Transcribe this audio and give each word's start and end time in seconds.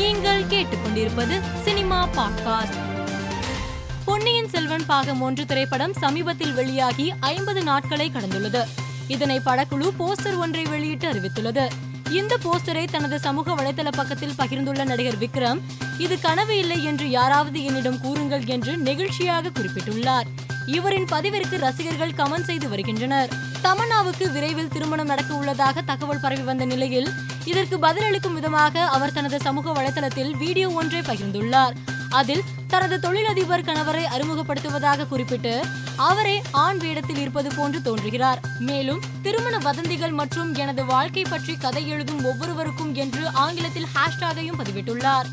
நீங்கள் 0.00 0.44
கேட்டுக்கொண்டிருப்பது 0.44 1.40
cinema 1.64 2.08
podcast. 2.16 2.76
Ponniyin 4.04 4.48
Selvan 4.48 4.86
பாகம் 4.86 5.22
ஒன்று 5.22 5.46
திரைப்படம் 5.46 5.92
சமீபத்தில் 5.92 6.54
வெளியாகி 6.54 7.12
ஐம்பது 7.20 7.62
நாட்களை 7.62 8.12
கடந்துள்ளது. 8.14 8.64
இதனை 9.08 9.40
படக்குழு 9.44 9.90
போஸ்டர் 9.98 10.36
ஒன்றை 10.36 10.64
வெளியிட்டு 10.64 11.12
அறிவித்துள்ளது. 11.12 11.68
இந்த 12.10 12.38
போஸ்டரை 12.44 12.84
தனது 12.84 13.18
சமூக 13.18 13.52
வலைதள 13.52 13.92
பக்கத்தில் 13.92 14.34
பகிர்ந்துள்ள 14.38 14.84
நடிகர் 14.84 15.18
விக்ரம் 15.18 15.60
இது 15.98 16.20
கனவு 16.20 16.58
இல்லை 16.58 16.84
என்று 16.84 17.10
யாராவது 17.10 17.64
என்னிடம் 17.64 18.00
கூறுங்கள் 18.00 18.44
என்று 18.44 18.76
நெகிழ்ச்சியாக 18.76 19.50
குறிப்பிட்டுள்ளார். 19.50 20.26
இவரின் 20.66 21.04
பதிவிற்கு 21.04 21.58
ரசிகர்கள் 21.58 22.10
கமெண்ட் 22.10 22.44
செய்து 22.44 22.68
வருகின்றனர். 22.68 23.28
தமன்னாவுக்கு 23.64 24.32
விரைவில் 24.32 24.68
திருமணம் 24.68 25.06
நடக்க 25.06 25.34
உள்ளதாக 25.34 25.82
தகவல் 25.82 26.20
பரவி 26.20 26.42
வந்த 26.42 26.64
நிலையில் 26.64 27.10
இதற்கு 27.44 27.78
பதிலளிக்கும் 27.78 28.32
விதமாக 28.32 28.84
அவர் 28.84 29.12
தனது 29.12 29.40
சமூக 29.40 29.82
வலைதளத்தில் 29.82 30.36
வீடியோ 30.36 30.68
ஒன்றை 30.68 31.00
பகிர்ந்துள்ளார். 31.00 31.72
அதில் 32.08 32.42
தனது 32.68 33.00
தொழிலதிபர் 33.00 33.64
கணவரை 33.64 34.04
அறிமுகப்படுத்துவதாக 34.04 35.08
குறிப்பிட்டு 35.08 35.64
அவரே 35.96 36.42
ஆண் 36.50 36.78
வேடத்தில் 36.78 37.18
இருப்பது 37.18 37.54
போன்று 37.56 37.82
தோன்றுகிறார். 37.82 38.40
மேலும் 38.58 39.00
திருமண 39.22 39.58
வதந்திகள் 39.58 40.10
மற்றும் 40.10 40.54
எனது 40.54 40.84
வாழ்க்கை 40.84 41.22
பற்றி 41.22 41.56
கதை 41.56 41.88
எழுதும் 41.88 42.24
ஒவ்வொருவருக்கும் 42.24 42.94
என்று 42.94 43.28
ஆங்கிலத்தில் 43.28 43.86
ஹேஷ்டாகையும் 43.94 44.60
பதிவிட்டுள்ளார். 44.62 45.24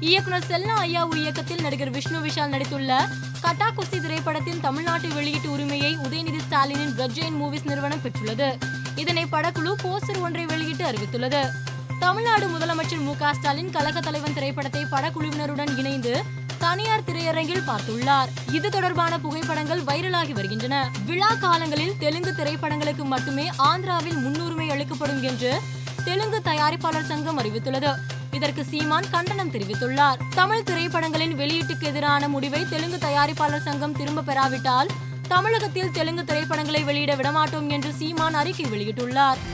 இயக்குனர் 0.00 0.46
செல்னா 0.48 0.74
ஐயாவு 0.80 1.14
இயக்கத்தில் 1.14 1.60
நடிகர் 1.60 1.90
விஷ்ணு 1.90 2.20
விஷால் 2.20 2.52
நடித்துள்ள 2.54 3.08
கட்டா 3.42 3.68
குஸ்தி 3.76 4.00
திரைப்படத்தின் 4.00 4.60
தமிழ்நாட்டு 4.60 5.08
வெளியீட்டு 5.08 5.50
உரிமையை 5.50 5.96
உதயநிதி 5.96 6.40
ஸ்டாலினின் 6.48 6.94
பிரஜெயின் 6.98 7.38
மூவிஸ் 7.40 7.64
நிறுவனம் 7.64 8.00
பெற்றுள்ளது. 8.04 8.58
இதனை 8.96 9.26
படக்குழு 9.32 9.72
போஸ்டர் 9.82 10.20
ஒன்றை 10.20 10.43
வெளியிட்டு 10.84 11.18
அறிவித்துள்ளது. 11.18 11.50
தமிழ்நாடு 11.98 12.46
முதலமைச்சர் 12.46 13.02
மு 13.02 13.16
க 13.16 13.32
ஸ்டாலின் 13.34 13.70
கழக 13.70 14.00
தலைவன் 14.00 14.34
திரைப்படத்தை 14.34 14.86
படக்குழுவினருடன் 14.90 15.78
இணைந்து 15.78 16.22
தனியார் 16.58 17.04
திரையரங்கில் 17.04 17.66
பார்த்துள்ளார். 17.66 18.26
இது 18.52 18.70
தொடர்பான 18.70 19.18
புகைப்படங்கள் 19.18 19.82
வைரலாகி 19.82 20.32
வருகின்றன. 20.32 20.90
விழா 21.06 21.28
காலங்களில் 21.34 21.94
தெலுங்கு 21.98 22.30
திரைப்படங்களுக்கு 22.30 23.04
மட்டுமே 23.04 23.50
ஆந்திராவில் 23.58 24.20
முன்னுரிமை 24.20 24.70
அளிக்கப்படும் 24.70 25.22
என்று 25.22 25.60
தெலுங்கு 26.04 26.40
தயாரிப்பாளர் 26.44 27.06
சங்கம் 27.06 27.38
அறிவித்துள்ளது. 27.38 27.92
இதற்கு 28.30 28.64
சீமான் 28.64 29.10
கண்டனம் 29.10 29.50
தெரிவித்துள்ளார். 29.50 30.16
தமிழ் 30.34 30.62
திரைப்படங்களின் 30.62 31.38
வெளியீட்டுக்கு 31.38 31.82
எதிரான 31.82 32.28
முடிவை 32.28 32.68
தெலுங்கு 32.68 32.96
தயாரிப்பாளர் 32.96 33.62
சங்கம் 33.62 33.92
திரும்ப 33.92 34.20
பெறாவிட்டால் 34.20 34.88
தமிழகத்தில் 35.28 35.90
தெலுங்கு 35.90 36.24
திரைப்படங்களை 36.24 36.84
வெளியிட 36.84 37.16
விடமாட்டோம் 37.16 37.68
என்று 37.70 37.92
சீமான் 37.92 38.34
அறிக்கை 38.34 38.64
வெளியிட்டுள்ளார். 38.64 39.53